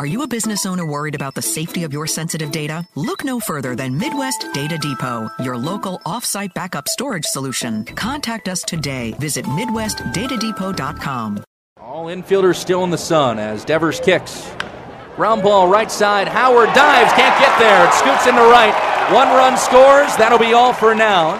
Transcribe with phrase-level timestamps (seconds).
[0.00, 2.88] Are you a business owner worried about the safety of your sensitive data?
[2.94, 7.84] Look no further than Midwest Data Depot, your local offsite backup storage solution.
[7.84, 9.12] Contact us today.
[9.18, 11.44] Visit MidwestDataDepot.com.
[11.78, 14.50] All infielders still in the sun as Devers kicks.
[15.16, 16.28] Ground ball right side.
[16.28, 17.86] Howard dives, can't get there.
[17.86, 18.72] It scoots into right.
[19.12, 20.16] One run scores.
[20.16, 21.34] That'll be all for now.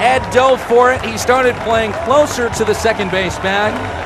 [0.00, 1.04] Ed dove for it.
[1.04, 4.03] He started playing closer to the second base bag.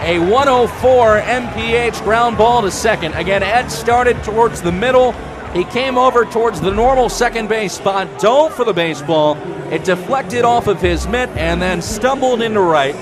[0.00, 3.14] A 104 MPH ground ball to second.
[3.14, 5.12] Again, Ed started towards the middle.
[5.52, 9.36] He came over towards the normal second base spot, dove for the baseball.
[9.72, 12.94] It deflected off of his mitt and then stumbled into right.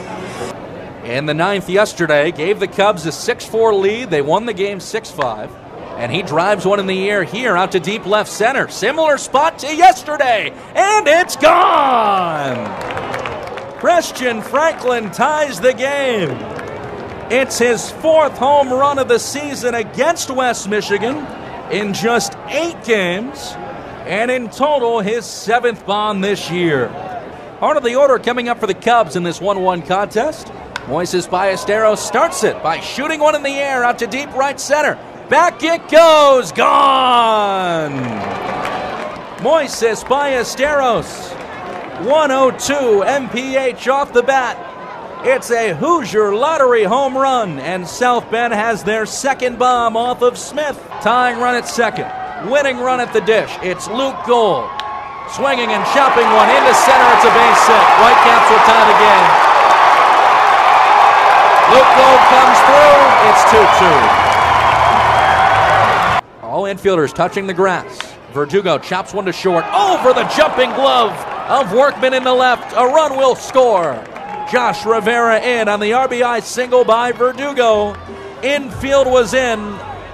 [1.04, 4.10] In the ninth yesterday, gave the Cubs a 6 4 lead.
[4.10, 5.50] They won the game 6 5.
[5.98, 8.68] And he drives one in the air here out to deep left center.
[8.68, 10.50] Similar spot to yesterday.
[10.74, 12.66] And it's gone!
[13.78, 16.55] Christian Franklin ties the game.
[17.28, 21.16] It's his fourth home run of the season against West Michigan
[21.72, 23.52] in just eight games,
[24.06, 26.86] and in total, his seventh bomb this year.
[27.58, 30.46] Part of the order coming up for the Cubs in this 1 1 contest.
[30.86, 34.94] Moises Ballesteros starts it by shooting one in the air out to deep right center.
[35.28, 37.90] Back it goes, gone!
[39.38, 41.34] Moises Ballesteros,
[42.06, 44.65] 102 MPH off the bat.
[45.24, 50.36] It's a Hoosier Lottery home run, and South Bend has their second bomb off of
[50.36, 50.78] Smith.
[51.00, 52.06] Tying run at second,
[52.50, 53.50] winning run at the dish.
[53.62, 54.68] It's Luke Gold.
[55.32, 57.08] Swinging and chopping one into center.
[57.16, 57.86] It's a base hit.
[57.98, 59.26] Whitecaps will tie the game.
[61.74, 63.00] Luke Gold comes through.
[63.26, 63.58] It's 2
[66.44, 66.46] 2.
[66.46, 67.98] All infielders touching the grass.
[68.32, 69.64] Verdugo chops one to short.
[69.72, 71.12] Over the jumping glove
[71.48, 72.72] of Workman in the left.
[72.76, 74.04] A run will score.
[74.50, 77.96] Josh Rivera in on the RBI single by Verdugo.
[78.42, 79.58] Infield was in,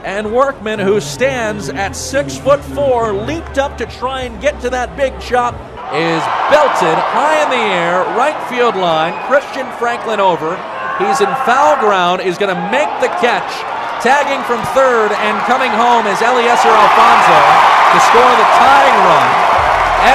[0.09, 4.71] and Workman, who stands at six foot four, leaped up to try and get to
[4.71, 5.53] that big chop.
[5.93, 9.13] Is belted high in the air, right field line.
[9.29, 10.57] Christian Franklin over.
[10.97, 13.53] He's in foul ground, is going to make the catch.
[14.01, 17.41] Tagging from third and coming home is Eliezer Alfonso
[17.93, 19.29] to score the tying run.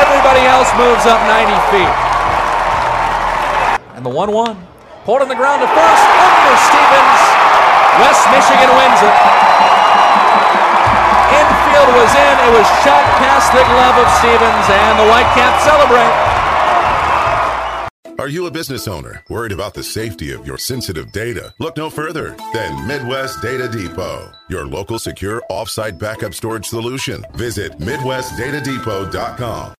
[0.01, 2.06] Everybody else moves up 90 feet.
[4.07, 4.55] The 1 1.
[5.03, 6.03] Pulled on the ground to first.
[6.15, 7.19] Under Stevens.
[7.99, 9.15] West Michigan wins it.
[11.35, 12.35] Infield was in.
[12.39, 16.15] It was shot past the glove of Stevens, and the Whitecaps celebrate.
[18.17, 21.53] Are you a business owner worried about the safety of your sensitive data?
[21.59, 27.25] Look no further than Midwest Data Depot, your local secure offsite backup storage solution.
[27.33, 29.77] Visit MidwestDataDepot.com.